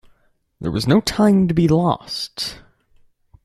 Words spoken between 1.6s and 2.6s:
lost.